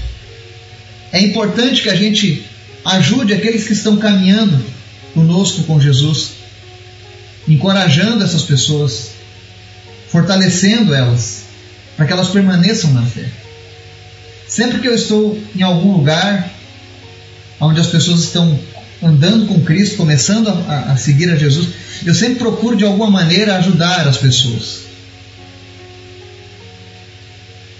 É 1.13 1.21
importante 1.21 1.83
que 1.83 1.89
a 1.89 1.95
gente 1.95 2.43
ajude 2.83 3.33
aqueles 3.33 3.65
que 3.65 3.71
estão 3.71 3.95
caminhando 3.95 4.61
conosco 5.13 5.63
com 5.63 5.79
Jesus, 5.79 6.31
encorajando 7.47 8.25
essas 8.25 8.41
pessoas, 8.41 9.11
fortalecendo 10.09 10.93
elas, 10.93 11.43
para 11.95 12.05
que 12.05 12.11
elas 12.11 12.27
permaneçam 12.27 12.91
na 12.91 13.05
fé. 13.05 13.25
Sempre 14.49 14.79
que 14.79 14.87
eu 14.89 14.95
estou 14.95 15.41
em 15.55 15.61
algum 15.61 15.93
lugar 15.93 16.56
onde 17.59 17.79
as 17.79 17.87
pessoas 17.87 18.21
estão 18.21 18.59
andando 19.01 19.47
com 19.47 19.61
Cristo, 19.61 19.97
começando 19.97 20.49
a, 20.49 20.91
a 20.91 20.97
seguir 20.97 21.29
a 21.29 21.35
Jesus, 21.35 21.69
eu 22.05 22.13
sempre 22.13 22.35
procuro 22.35 22.75
de 22.75 22.83
alguma 22.83 23.09
maneira 23.09 23.57
ajudar 23.57 24.07
as 24.07 24.17
pessoas. 24.17 24.81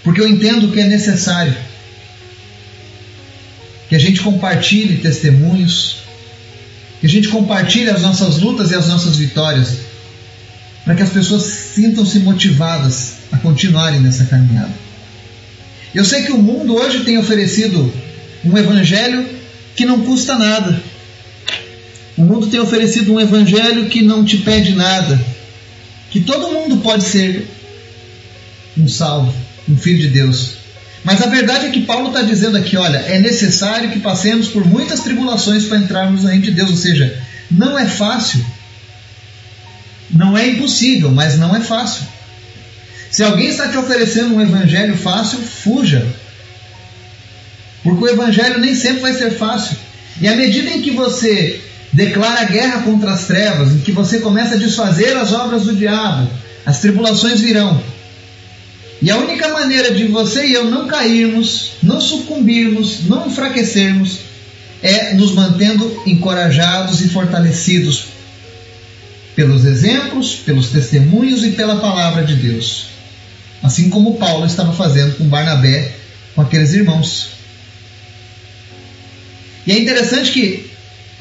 Porque 0.04 0.22
eu 0.22 0.28
entendo 0.28 0.72
que 0.72 0.80
é 0.80 0.86
necessário 0.86 1.56
que 3.90 3.96
a 3.96 4.00
gente 4.00 4.22
compartilhe 4.22 4.98
testemunhos, 4.98 5.98
que 7.00 7.08
a 7.08 7.10
gente 7.10 7.28
compartilhe 7.30 7.90
as 7.90 8.02
nossas 8.02 8.40
lutas 8.40 8.72
e 8.72 8.76
as 8.76 8.88
nossas 8.88 9.18
vitórias, 9.18 9.76
para 10.84 10.96
que 10.96 11.04
as 11.04 11.10
pessoas 11.10 11.44
sintam-se 11.44 12.20
motivadas 12.20 13.14
a 13.32 13.38
continuarem 13.38 14.00
nessa 14.00 14.26
caminhada. 14.26 14.74
Eu 15.94 16.06
sei 16.06 16.24
que 16.24 16.32
o 16.32 16.38
mundo 16.38 16.76
hoje 16.76 17.04
tem 17.04 17.18
oferecido 17.18 17.94
um 18.44 18.58
evangelho 18.58 19.37
que 19.78 19.86
não 19.86 20.02
custa 20.02 20.36
nada. 20.36 20.82
O 22.18 22.24
mundo 22.24 22.48
tem 22.48 22.60
oferecido 22.60 23.14
um 23.14 23.22
evangelho 23.22 23.86
que 23.86 24.02
não 24.02 24.26
te 24.26 24.38
pede 24.38 24.74
nada, 24.74 25.24
que 26.10 26.22
todo 26.22 26.52
mundo 26.52 26.78
pode 26.78 27.04
ser 27.04 27.48
um 28.76 28.88
salvo, 28.88 29.32
um 29.70 29.78
filho 29.78 30.00
de 30.00 30.10
Deus. 30.10 30.54
Mas 31.04 31.22
a 31.22 31.28
verdade 31.28 31.68
é 31.68 31.70
que 31.70 31.82
Paulo 31.82 32.08
está 32.08 32.24
dizendo 32.24 32.58
aqui: 32.58 32.76
olha, 32.76 32.98
é 32.98 33.20
necessário 33.20 33.92
que 33.92 34.00
passemos 34.00 34.48
por 34.48 34.66
muitas 34.66 35.02
tribulações 35.02 35.66
para 35.66 35.78
entrarmos 35.78 36.24
no 36.24 36.30
reino 36.30 36.44
de 36.44 36.52
Deus. 36.52 36.72
Ou 36.72 36.76
seja, 36.76 37.22
não 37.52 37.78
é 37.78 37.86
fácil. 37.86 38.44
Não 40.10 40.36
é 40.36 40.48
impossível, 40.48 41.12
mas 41.12 41.38
não 41.38 41.56
é 41.56 41.62
fácil. 41.62 42.04
Se 43.12 43.24
alguém 43.24 43.48
está 43.48 43.68
te 43.68 43.78
oferecendo 43.78 44.36
um 44.36 44.42
evangelho 44.42 44.98
fácil, 44.98 45.38
fuja. 45.40 46.06
Porque 47.88 48.04
o 48.04 48.10
evangelho 48.10 48.60
nem 48.60 48.76
sempre 48.76 49.00
vai 49.00 49.14
ser 49.14 49.32
fácil. 49.32 49.78
E 50.20 50.28
à 50.28 50.36
medida 50.36 50.70
em 50.72 50.82
que 50.82 50.92
você 50.92 51.62
declara 51.94 52.44
guerra 52.44 52.82
contra 52.82 53.14
as 53.14 53.28
trevas, 53.28 53.72
em 53.72 53.80
que 53.80 53.94
você 53.94 54.20
começa 54.20 54.56
a 54.56 54.58
desfazer 54.58 55.16
as 55.16 55.32
obras 55.32 55.64
do 55.64 55.74
diabo, 55.74 56.30
as 56.66 56.82
tribulações 56.82 57.40
virão. 57.40 57.82
E 59.02 59.10
a 59.10 59.16
única 59.16 59.48
maneira 59.54 59.94
de 59.94 60.06
você 60.08 60.48
e 60.48 60.54
eu 60.54 60.66
não 60.66 60.86
cairmos, 60.86 61.76
não 61.82 62.02
sucumbirmos, 62.02 63.06
não 63.06 63.28
enfraquecermos, 63.28 64.18
é 64.84 65.14
nos 65.14 65.34
mantendo 65.34 66.04
encorajados 66.06 67.00
e 67.00 67.08
fortalecidos 67.08 68.08
pelos 69.34 69.64
exemplos, 69.64 70.36
pelos 70.36 70.72
testemunhos 70.72 71.46
e 71.46 71.52
pela 71.52 71.78
palavra 71.78 72.26
de 72.26 72.36
Deus. 72.36 72.88
Assim 73.64 73.90
como 73.90 74.18
Paulo 74.18 74.46
estava 74.46 74.74
fazendo 74.74 75.16
com 75.16 75.24
Barnabé, 75.24 75.94
com 76.36 76.42
aqueles 76.42 76.74
irmãos. 76.74 77.37
E 79.68 79.74
é 79.74 79.80
interessante 79.80 80.32
que 80.32 80.72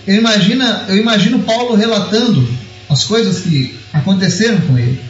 eu 0.07 0.15
imagino, 0.15 0.65
eu 0.89 0.97
imagino 0.97 1.41
Paulo 1.41 1.75
relatando 1.75 2.49
as 2.89 3.03
coisas 3.03 3.41
que 3.41 3.75
aconteceram 3.93 4.61
com 4.61 4.79
ele. 4.79 5.01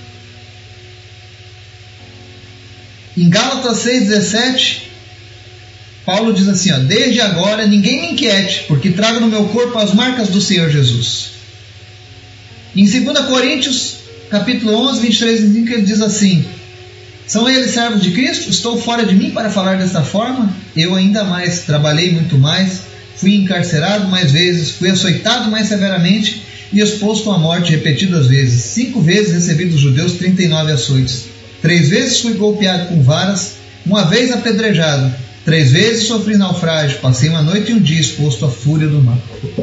Em 3.14 3.28
Gálatas 3.28 3.84
6,17, 3.84 4.78
Paulo 6.06 6.32
diz 6.32 6.48
assim: 6.48 6.72
ó, 6.72 6.78
Desde 6.78 7.20
agora 7.20 7.66
ninguém 7.66 8.00
me 8.00 8.12
inquiete, 8.12 8.64
porque 8.68 8.90
trago 8.90 9.20
no 9.20 9.28
meu 9.28 9.44
corpo 9.48 9.78
as 9.78 9.92
marcas 9.92 10.28
do 10.28 10.40
Senhor 10.40 10.70
Jesus. 10.70 11.32
Em 12.74 12.84
2 12.84 13.18
Coríntios, 13.26 13.96
capítulo 14.30 14.74
11, 14.88 15.00
23 15.00 15.40
e 15.40 15.46
25, 15.46 15.72
ele 15.72 15.82
diz 15.82 16.00
assim: 16.00 16.46
São 17.26 17.46
eles 17.46 17.72
servos 17.72 18.02
de 18.02 18.12
Cristo? 18.12 18.48
Estou 18.48 18.80
fora 18.80 19.04
de 19.04 19.14
mim 19.14 19.30
para 19.30 19.50
falar 19.50 19.76
desta 19.76 20.02
forma? 20.02 20.54
Eu 20.74 20.94
ainda 20.94 21.24
mais, 21.24 21.60
trabalhei 21.60 22.12
muito 22.12 22.38
mais, 22.38 22.85
fui 23.16 23.34
encarcerado 23.34 24.08
mais 24.08 24.32
vezes, 24.32 24.70
fui 24.70 24.90
açoitado 24.90 25.50
mais 25.50 25.68
severamente 25.68 26.42
e 26.72 26.80
exposto 26.80 27.30
à 27.30 27.38
morte 27.38 27.70
repetidas 27.70 28.26
vezes. 28.26 28.62
Cinco 28.62 29.00
vezes 29.00 29.32
recebi 29.32 29.66
dos 29.66 29.80
judeus 29.80 30.12
39 30.12 30.72
açoites. 30.72 31.24
Três 31.62 31.88
vezes 31.88 32.20
fui 32.20 32.34
golpeado 32.34 32.88
com 32.88 33.02
varas, 33.02 33.54
uma 33.84 34.04
vez 34.04 34.30
apedrejado, 34.30 35.12
três 35.44 35.72
vezes 35.72 36.06
sofri 36.06 36.36
naufrágio, 36.36 36.98
passei 36.98 37.28
uma 37.28 37.42
noite 37.42 37.70
e 37.70 37.74
um 37.74 37.80
dia 37.80 38.00
exposto 38.00 38.44
à 38.44 38.50
fúria 38.50 38.88
do 38.88 39.02
mar. 39.02 39.18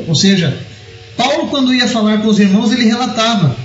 Ou 0.08 0.16
seja, 0.16 0.58
Paulo, 1.16 1.48
quando 1.48 1.74
ia 1.74 1.88
falar 1.88 2.20
com 2.20 2.28
os 2.28 2.40
irmãos, 2.40 2.72
ele 2.72 2.86
relatava 2.86 3.56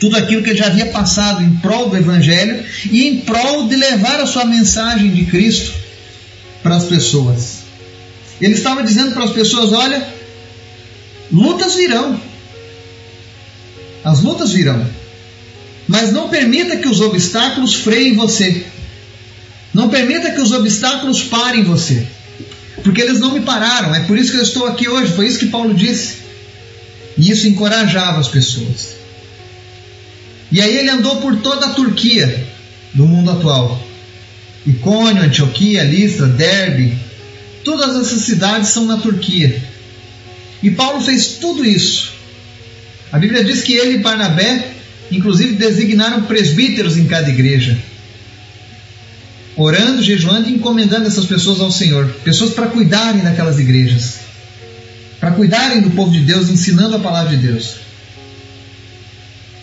tudo 0.00 0.16
aquilo 0.16 0.42
que 0.42 0.50
ele 0.50 0.58
já 0.58 0.66
havia 0.66 0.86
passado 0.86 1.42
em 1.42 1.56
prol 1.56 1.90
do 1.90 1.96
Evangelho 1.96 2.64
e 2.90 3.06
em 3.06 3.20
prol 3.20 3.68
de 3.68 3.76
levar 3.76 4.18
a 4.18 4.26
sua 4.26 4.46
mensagem 4.46 5.10
de 5.10 5.26
Cristo 5.26 5.74
para 6.62 6.76
as 6.76 6.84
pessoas. 6.84 7.59
Ele 8.40 8.54
estava 8.54 8.82
dizendo 8.82 9.12
para 9.12 9.24
as 9.24 9.32
pessoas: 9.32 9.72
olha, 9.72 10.06
lutas 11.30 11.74
virão. 11.74 12.20
As 14.04 14.22
lutas 14.22 14.52
virão. 14.52 14.86
Mas 15.86 16.12
não 16.12 16.28
permita 16.28 16.76
que 16.76 16.88
os 16.88 17.00
obstáculos 17.00 17.74
freiem 17.74 18.14
você. 18.14 18.64
Não 19.74 19.88
permita 19.88 20.30
que 20.30 20.40
os 20.40 20.52
obstáculos 20.52 21.22
parem 21.22 21.64
você. 21.64 22.06
Porque 22.82 23.00
eles 23.00 23.20
não 23.20 23.32
me 23.32 23.40
pararam. 23.40 23.94
É 23.94 24.00
por 24.00 24.16
isso 24.16 24.32
que 24.32 24.38
eu 24.38 24.42
estou 24.42 24.66
aqui 24.66 24.88
hoje. 24.88 25.12
Foi 25.12 25.26
isso 25.26 25.38
que 25.38 25.46
Paulo 25.46 25.74
disse. 25.74 26.18
E 27.18 27.30
isso 27.30 27.46
encorajava 27.46 28.20
as 28.20 28.28
pessoas. 28.28 28.96
E 30.50 30.60
aí 30.60 30.76
ele 30.76 30.90
andou 30.90 31.16
por 31.16 31.36
toda 31.36 31.66
a 31.66 31.70
Turquia 31.70 32.46
do 32.94 33.06
mundo 33.06 33.30
atual. 33.30 33.80
Icônio, 34.66 35.22
Antioquia, 35.22 35.84
Listra, 35.84 36.26
Derbe. 36.26 36.96
Todas 37.64 37.96
essas 37.96 38.22
cidades 38.22 38.68
são 38.70 38.86
na 38.86 38.96
Turquia. 38.96 39.62
E 40.62 40.70
Paulo 40.70 41.00
fez 41.00 41.38
tudo 41.40 41.64
isso. 41.64 42.12
A 43.12 43.18
Bíblia 43.18 43.44
diz 43.44 43.62
que 43.62 43.74
ele 43.74 43.94
e 43.94 43.98
Barnabé, 43.98 44.72
inclusive, 45.10 45.54
designaram 45.54 46.22
presbíteros 46.22 46.96
em 46.96 47.06
cada 47.06 47.28
igreja 47.28 47.76
orando, 49.56 50.02
jejuando 50.02 50.48
e 50.48 50.54
encomendando 50.54 51.06
essas 51.06 51.26
pessoas 51.26 51.60
ao 51.60 51.70
Senhor. 51.70 52.06
Pessoas 52.24 52.52
para 52.52 52.66
cuidarem 52.66 53.22
daquelas 53.22 53.58
igrejas, 53.58 54.20
para 55.18 55.32
cuidarem 55.32 55.82
do 55.82 55.90
povo 55.90 56.10
de 56.10 56.20
Deus, 56.20 56.48
ensinando 56.48 56.96
a 56.96 57.00
palavra 57.00 57.36
de 57.36 57.46
Deus. 57.46 57.76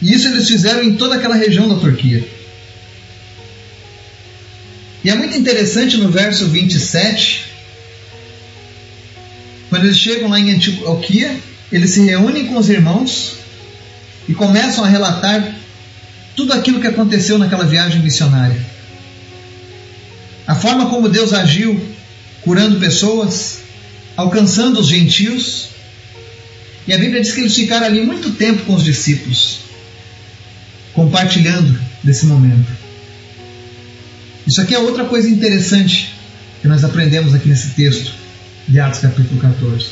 E 0.01 0.13
isso 0.13 0.27
eles 0.27 0.47
fizeram 0.47 0.83
em 0.83 0.95
toda 0.95 1.15
aquela 1.15 1.35
região 1.35 1.67
da 1.67 1.75
Turquia. 1.75 2.23
E 5.03 5.09
é 5.09 5.15
muito 5.15 5.37
interessante 5.37 5.97
no 5.97 6.09
verso 6.09 6.47
27, 6.47 7.45
quando 9.77 9.85
eles 9.85 9.99
chegam 9.99 10.29
lá 10.29 10.39
em 10.39 10.51
Antioquia, 10.53 11.39
eles 11.71 11.91
se 11.91 12.01
reúnem 12.01 12.47
com 12.47 12.57
os 12.57 12.69
irmãos 12.69 13.33
e 14.27 14.33
começam 14.33 14.83
a 14.83 14.87
relatar 14.87 15.55
tudo 16.35 16.53
aquilo 16.53 16.81
que 16.81 16.87
aconteceu 16.87 17.37
naquela 17.37 17.65
viagem 17.65 18.01
missionária 18.01 18.77
a 20.47 20.55
forma 20.55 20.89
como 20.89 21.09
Deus 21.09 21.33
agiu 21.33 21.79
curando 22.41 22.79
pessoas, 22.79 23.59
alcançando 24.15 24.79
os 24.79 24.87
gentios. 24.87 25.67
E 26.87 26.93
a 26.93 26.97
Bíblia 26.97 27.21
diz 27.21 27.33
que 27.33 27.41
eles 27.41 27.53
ficaram 27.53 27.85
ali 27.85 28.01
muito 28.05 28.31
tempo 28.31 28.63
com 28.63 28.73
os 28.73 28.83
discípulos, 28.83 29.59
compartilhando 30.93 31.77
desse 32.01 32.25
momento. 32.25 32.71
Isso 34.47 34.61
aqui 34.61 34.73
é 34.73 34.79
outra 34.79 35.03
coisa 35.03 35.29
interessante 35.29 36.13
que 36.61 36.67
nós 36.69 36.81
aprendemos 36.85 37.35
aqui 37.35 37.49
nesse 37.49 37.71
texto 37.71 38.13
de 38.67 38.79
Atos 38.79 38.99
capítulo 38.99 39.39
14. 39.39 39.85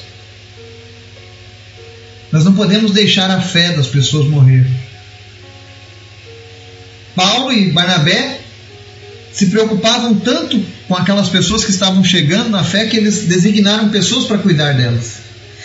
Nós 2.31 2.43
não 2.43 2.53
podemos 2.53 2.91
deixar 2.91 3.31
a 3.31 3.39
fé 3.39 3.71
das 3.71 3.87
pessoas 3.87 4.27
morrer. 4.27 4.67
Paulo 7.15 7.53
e 7.53 7.71
Barnabé 7.71 8.41
se 9.31 9.45
preocupavam 9.47 10.15
tanto 10.15 10.61
com 10.87 10.95
aquelas 10.95 11.29
pessoas 11.29 11.63
que 11.63 11.71
estavam 11.71 12.03
chegando 12.03 12.49
na 12.49 12.63
fé 12.63 12.87
que 12.87 12.97
eles 12.97 13.25
designaram 13.25 13.89
pessoas 13.89 14.25
para 14.25 14.37
cuidar 14.37 14.73
delas. 14.73 15.17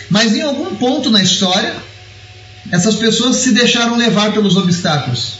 Mas 0.09 0.35
em 0.35 0.41
algum 0.41 0.75
ponto 0.75 1.09
na 1.09 1.21
história, 1.21 1.75
essas 2.71 2.95
pessoas 2.95 3.37
se 3.37 3.51
deixaram 3.51 3.97
levar 3.97 4.31
pelos 4.31 4.55
obstáculos. 4.55 5.39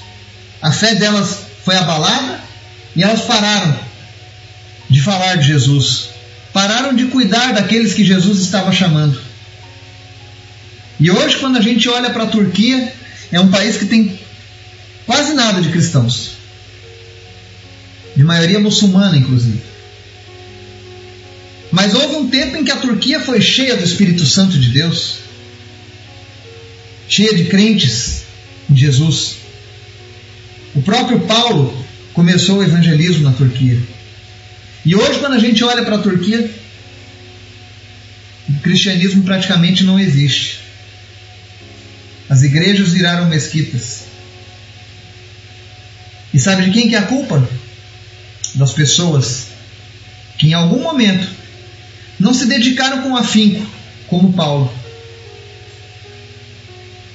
A 0.61 0.71
fé 0.71 0.95
delas 0.95 1.39
foi 1.63 1.75
abalada 1.75 2.41
e 2.95 3.03
elas 3.03 3.21
pararam 3.21 3.77
de 4.89 5.01
falar 5.01 5.35
de 5.35 5.47
Jesus. 5.47 6.10
Pararam 6.53 6.93
de 6.93 7.05
cuidar 7.05 7.53
daqueles 7.53 7.93
que 7.93 8.03
Jesus 8.03 8.39
estava 8.41 8.71
chamando. 8.71 9.19
E 10.99 11.09
hoje, 11.09 11.37
quando 11.37 11.57
a 11.57 11.61
gente 11.61 11.87
olha 11.89 12.09
para 12.09 12.23
a 12.23 12.27
Turquia, 12.27 12.93
é 13.31 13.39
um 13.39 13.49
país 13.49 13.77
que 13.77 13.85
tem 13.85 14.19
quase 15.05 15.33
nada 15.33 15.61
de 15.61 15.69
cristãos 15.69 16.41
de 18.15 18.23
maioria 18.23 18.59
muçulmana, 18.59 19.17
inclusive. 19.17 19.61
Mas 21.71 21.93
houve 21.93 22.15
um 22.15 22.29
tempo 22.29 22.57
em 22.57 22.63
que 22.63 22.71
a 22.71 22.77
Turquia 22.77 23.19
foi 23.21 23.41
cheia 23.41 23.77
do 23.77 23.83
Espírito 23.83 24.25
Santo 24.25 24.57
de 24.57 24.69
Deus, 24.69 25.19
cheia 27.07 27.33
de 27.33 27.45
crentes 27.45 28.23
em 28.69 28.75
Jesus. 28.75 29.37
O 30.75 30.81
próprio 30.81 31.21
Paulo 31.21 31.85
começou 32.13 32.57
o 32.57 32.63
evangelismo 32.63 33.23
na 33.23 33.31
Turquia. 33.31 33.79
E 34.85 34.95
hoje, 34.95 35.19
quando 35.19 35.33
a 35.33 35.39
gente 35.39 35.63
olha 35.63 35.83
para 35.83 35.95
a 35.95 36.01
Turquia, 36.01 36.49
o 38.49 38.59
cristianismo 38.61 39.23
praticamente 39.23 39.83
não 39.83 39.99
existe. 39.99 40.59
As 42.29 42.43
igrejas 42.43 42.93
viraram 42.93 43.27
mesquitas. 43.27 44.05
E 46.33 46.39
sabe 46.39 46.65
de 46.65 46.71
quem 46.71 46.89
que 46.89 46.95
é 46.95 46.99
a 46.99 47.03
culpa? 47.03 47.47
das 48.55 48.73
pessoas 48.73 49.47
que 50.37 50.47
em 50.47 50.53
algum 50.53 50.81
momento 50.81 51.27
não 52.19 52.33
se 52.33 52.45
dedicaram 52.45 53.01
com 53.01 53.15
afinco, 53.15 53.65
como 54.07 54.33
Paulo. 54.33 54.71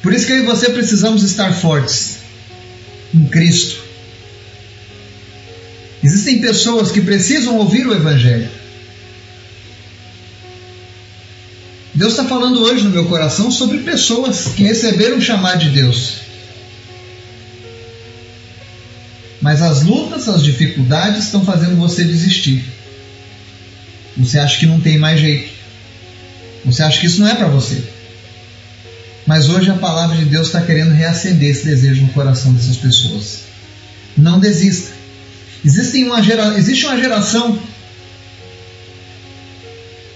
Por 0.03 0.13
isso 0.13 0.27
que 0.27 0.33
eu 0.33 0.43
e 0.43 0.47
você 0.47 0.71
precisamos 0.71 1.23
estar 1.23 1.53
fortes 1.53 2.19
em 3.15 3.25
Cristo. 3.27 3.86
Existem 6.07 6.41
pessoas 6.41 6.93
que 6.93 7.01
precisam 7.01 7.57
ouvir 7.57 7.85
o 7.85 7.93
Evangelho. 7.93 8.49
Deus 11.93 12.13
está 12.13 12.25
falando 12.25 12.63
hoje 12.63 12.85
no 12.85 12.91
meu 12.91 13.07
coração 13.07 13.51
sobre 13.51 13.79
pessoas 13.79 14.53
que 14.55 14.63
receberam 14.63 15.17
o 15.17 15.21
chamado 15.21 15.65
de 15.65 15.71
Deus 15.71 16.27
Mas 19.41 19.61
as 19.63 19.83
lutas, 19.83 20.29
as 20.29 20.45
dificuldades 20.45 21.25
estão 21.25 21.45
fazendo 21.45 21.77
você 21.77 22.05
desistir. 22.05 22.65
Você 24.17 24.39
acha 24.39 24.59
que 24.61 24.67
não 24.67 24.81
tem 24.81 24.99
mais 24.99 25.21
jeito. 25.21 25.51
Você 26.65 26.85
acha 26.85 27.01
que 27.01 27.07
isso 27.07 27.21
não 27.21 27.29
é 27.29 27.35
para 27.35 27.49
você. 27.49 27.83
Mas 29.27 29.49
hoje 29.49 29.71
a 29.71 29.75
palavra 29.75 30.17
de 30.17 30.25
Deus 30.25 30.47
está 30.47 30.61
querendo 30.63 30.93
reacender 30.93 31.51
esse 31.51 31.65
desejo 31.65 32.03
no 32.03 32.13
coração 32.13 32.53
dessas 32.53 32.77
pessoas. 32.77 33.41
Não 34.17 34.39
desista. 34.39 34.96
Existe 35.67 36.05
uma, 36.05 36.23
gera... 36.23 36.57
Existe 36.57 36.87
uma 36.87 36.97
geração 36.97 37.61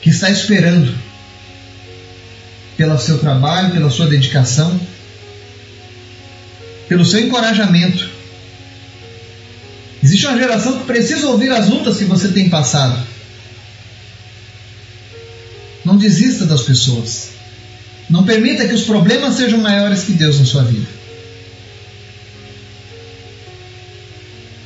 que 0.00 0.08
está 0.08 0.30
esperando 0.30 0.96
pelo 2.76 2.98
seu 2.98 3.18
trabalho, 3.18 3.72
pela 3.72 3.90
sua 3.90 4.06
dedicação, 4.06 4.80
pelo 6.88 7.04
seu 7.04 7.20
encorajamento 7.20 8.20
Existe 10.02 10.26
uma 10.26 10.38
geração 10.38 10.78
que 10.78 10.84
precisa 10.84 11.28
ouvir 11.28 11.50
as 11.50 11.68
lutas 11.68 11.98
que 11.98 12.04
você 12.04 12.28
tem 12.28 12.48
passado. 12.48 12.98
Não 15.84 15.96
desista 15.96 16.46
das 16.46 16.62
pessoas. 16.62 17.28
Não 18.08 18.24
permita 18.24 18.66
que 18.66 18.74
os 18.74 18.84
problemas 18.84 19.34
sejam 19.34 19.60
maiores 19.60 20.04
que 20.04 20.12
Deus 20.12 20.38
na 20.38 20.46
sua 20.46 20.64
vida. 20.64 20.99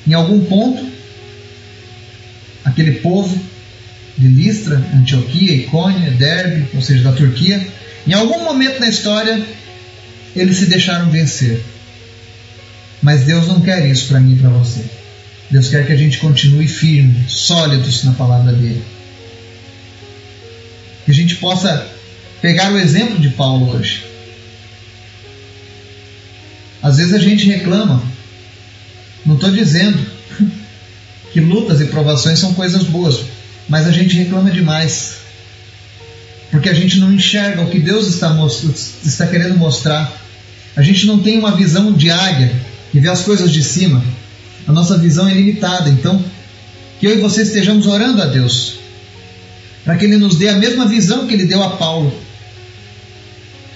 Em 0.07 0.13
algum 0.13 0.45
ponto, 0.45 0.87
aquele 2.65 2.93
povo 3.01 3.39
de 4.17 4.29
Listra, 4.29 4.77
Antioquia, 4.95 5.55
Icônia, 5.55 6.11
Derbe, 6.13 6.69
ou 6.75 6.83
seja, 6.83 7.03
da 7.03 7.13
Turquia, 7.13 7.67
em 8.07 8.13
algum 8.13 8.45
momento 8.45 8.81
na 8.81 8.89
história, 8.89 9.45
eles 10.37 10.57
se 10.57 10.67
deixaram 10.67 11.11
vencer. 11.11 11.63
Mas 13.03 13.25
Deus 13.25 13.47
não 13.47 13.61
quer 13.61 13.87
isso 13.87 14.09
para 14.09 14.21
mim 14.21 14.35
e 14.35 14.39
para 14.39 14.51
você. 14.51 14.85
Deus 15.51 15.69
quer 15.69 15.87
que 15.87 15.93
a 15.93 15.97
gente 15.97 16.19
continue 16.19 16.67
firme, 16.67 17.25
sólidos 17.29 18.05
na 18.05 18.13
palavra 18.13 18.53
dele. 18.53 18.83
Que 21.05 21.11
a 21.11 21.15
gente 21.15 21.37
possa 21.37 21.87
pegar 22.41 22.73
o 22.73 22.79
exemplo 22.79 23.19
de 23.19 23.31
Paulo 23.31 23.77
hoje. 23.77 24.05
Às 26.83 26.99
vezes 26.99 27.15
a 27.15 27.19
gente 27.19 27.47
reclama. 27.47 28.14
Não 29.25 29.35
estou 29.35 29.51
dizendo 29.51 29.99
que 31.33 31.41
lutas 31.41 31.81
e 31.81 31.87
provações 31.87 32.39
são 32.39 32.55
coisas 32.55 32.85
boas, 32.85 33.21
mas 33.69 33.87
a 33.87 33.91
gente 33.91 34.17
reclama 34.17 34.51
demais. 34.51 35.17
Porque 36.51 36.69
a 36.69 36.75
gente 36.75 36.99
não 36.99 37.13
enxerga 37.13 37.63
o 37.63 37.71
que 37.71 37.81
Deus 37.81 38.07
está, 38.07 38.37
está 39.05 39.27
querendo 39.27 39.57
mostrar. 39.57 40.13
A 40.77 40.83
gente 40.83 41.07
não 41.07 41.19
tem 41.19 41.39
uma 41.39 41.57
visão 41.57 41.93
de 41.93 42.11
águia 42.11 42.55
que 42.93 43.01
vê 43.01 43.09
as 43.09 43.23
coisas 43.23 43.51
de 43.51 43.63
cima 43.63 44.05
a 44.67 44.73
nossa 44.73 44.99
visão 44.99 45.29
é 45.29 45.35
limitada. 45.35 45.91
Então, 45.91 46.23
que 46.99 47.07
eu 47.07 47.19
e 47.19 47.21
você 47.21 47.43
estejamos 47.43 47.87
orando 47.87 48.23
a 48.23 48.27
Deus, 48.27 48.77
para 49.85 49.97
que 49.97 50.05
Ele 50.05 50.17
nos 50.17 50.37
dê 50.37 50.49
a 50.49 50.57
mesma 50.57 50.87
visão 50.87 51.27
que 51.27 51.35
Ele 51.35 51.47
deu 51.47 51.63
a 51.63 51.71
Paulo, 51.71 52.13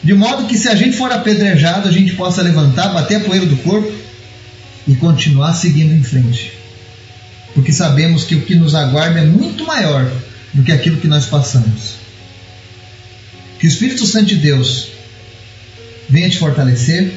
De 0.02 0.14
modo 0.14 0.46
que 0.46 0.56
se 0.56 0.68
a 0.68 0.76
gente 0.76 0.96
for 0.96 1.10
apedrejado, 1.10 1.88
a 1.88 1.92
gente 1.92 2.14
possa 2.14 2.40
levantar, 2.40 2.94
bater 2.94 3.16
a 3.16 3.20
poeira 3.20 3.44
do 3.44 3.56
corpo 3.56 3.92
e 4.88 4.96
continuar 4.96 5.52
seguindo 5.52 5.94
em 5.94 6.02
frente. 6.02 6.52
Porque 7.54 7.72
sabemos 7.72 8.24
que 8.24 8.34
o 8.34 8.42
que 8.42 8.54
nos 8.54 8.74
aguarda 8.74 9.20
é 9.20 9.24
muito 9.24 9.66
maior 9.66 10.10
do 10.54 10.62
que 10.62 10.72
aquilo 10.72 10.96
que 10.96 11.06
nós 11.06 11.26
passamos. 11.26 11.96
Que 13.60 13.66
o 13.66 13.68
Espírito 13.68 14.06
Santo 14.06 14.26
de 14.26 14.36
Deus 14.36 14.88
venha 16.08 16.30
te 16.30 16.38
fortalecer 16.38 17.12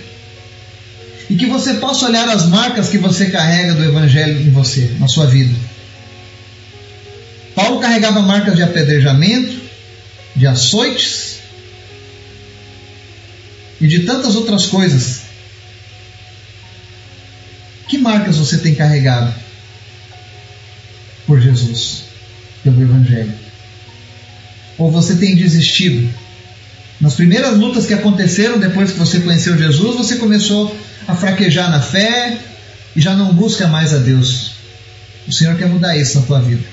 e 1.29 1.35
que 1.35 1.45
você 1.45 1.75
possa 1.75 2.07
olhar 2.07 2.27
as 2.27 2.45
marcas 2.47 2.89
que 2.89 2.97
você 2.97 3.27
carrega 3.27 3.73
do 3.73 3.83
Evangelho 3.85 4.41
em 4.41 4.49
você, 4.49 4.91
na 4.99 5.07
sua 5.07 5.27
vida. 5.27 5.55
Paulo 7.55 7.79
carregava 7.79 8.21
marcas 8.21 8.55
de 8.55 8.63
apedrejamento, 8.63 9.61
de 10.35 10.45
açoites 10.45 11.37
e 13.79 13.87
de 13.87 13.99
tantas 13.99 14.35
outras 14.35 14.65
coisas. 14.65 15.30
Marcas 18.31 18.37
você 18.37 18.57
tem 18.57 18.73
carregado 18.73 19.33
por 21.27 21.41
Jesus, 21.41 22.03
pelo 22.63 22.81
Evangelho? 22.81 23.33
Ou 24.77 24.89
você 24.89 25.15
tem 25.15 25.35
desistido? 25.35 26.09
Nas 26.99 27.15
primeiras 27.15 27.57
lutas 27.57 27.85
que 27.85 27.93
aconteceram 27.93 28.59
depois 28.59 28.91
que 28.91 28.99
você 28.99 29.19
conheceu 29.19 29.57
Jesus, 29.57 29.97
você 29.97 30.15
começou 30.15 30.75
a 31.07 31.15
fraquejar 31.15 31.69
na 31.69 31.81
fé 31.81 32.37
e 32.95 33.01
já 33.01 33.15
não 33.15 33.33
busca 33.33 33.67
mais 33.67 33.93
a 33.93 33.97
Deus. 33.97 34.51
O 35.27 35.31
Senhor 35.31 35.57
quer 35.57 35.67
mudar 35.67 35.97
isso 35.97 36.19
na 36.19 36.25
tua 36.25 36.39
vida. 36.39 36.63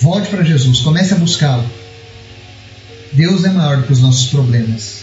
Volte 0.00 0.28
para 0.28 0.44
Jesus, 0.44 0.80
comece 0.80 1.12
a 1.14 1.16
buscá-lo. 1.16 1.68
Deus 3.12 3.44
é 3.44 3.50
maior 3.50 3.78
do 3.78 3.82
que 3.84 3.92
os 3.92 4.00
nossos 4.00 4.28
problemas. 4.28 5.00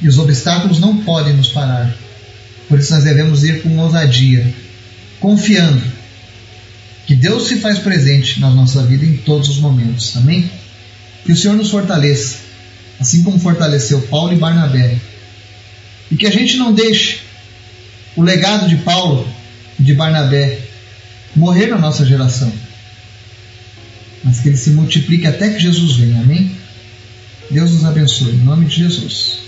E 0.00 0.08
os 0.08 0.18
obstáculos 0.18 0.78
não 0.78 0.98
podem 0.98 1.34
nos 1.34 1.48
parar. 1.48 1.94
Por 2.68 2.78
isso 2.78 2.92
nós 2.92 3.04
devemos 3.04 3.44
ir 3.44 3.62
com 3.62 3.78
ousadia, 3.78 4.52
confiando 5.18 5.82
que 7.06 7.14
Deus 7.14 7.48
se 7.48 7.58
faz 7.58 7.78
presente 7.78 8.40
na 8.40 8.50
nossa 8.50 8.82
vida 8.82 9.04
em 9.04 9.16
todos 9.16 9.48
os 9.48 9.58
momentos. 9.58 10.16
Amém? 10.16 10.50
Que 11.24 11.32
o 11.32 11.36
Senhor 11.36 11.56
nos 11.56 11.70
fortaleça 11.70 12.48
assim 12.98 13.22
como 13.22 13.38
fortaleceu 13.38 14.00
Paulo 14.02 14.32
e 14.32 14.36
Barnabé. 14.36 14.98
E 16.10 16.16
que 16.16 16.26
a 16.26 16.30
gente 16.30 16.56
não 16.56 16.72
deixe 16.72 17.20
o 18.16 18.22
legado 18.22 18.68
de 18.68 18.76
Paulo 18.76 19.28
e 19.78 19.82
de 19.82 19.94
Barnabé 19.94 20.58
morrer 21.36 21.66
na 21.66 21.78
nossa 21.78 22.04
geração, 22.04 22.52
mas 24.24 24.40
que 24.40 24.48
ele 24.48 24.56
se 24.56 24.70
multiplique 24.70 25.26
até 25.26 25.50
que 25.50 25.60
Jesus 25.60 25.96
venha. 25.96 26.20
Amém? 26.20 26.50
Deus 27.50 27.72
nos 27.72 27.84
abençoe. 27.84 28.32
Em 28.32 28.38
nome 28.38 28.66
de 28.66 28.76
Jesus. 28.76 29.47